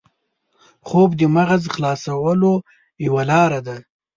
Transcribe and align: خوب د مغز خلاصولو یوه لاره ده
خوب 0.87 1.09
د 1.19 1.21
مغز 1.35 1.63
خلاصولو 1.73 2.53
یوه 3.05 3.23
لاره 3.31 3.59
ده 3.67 3.77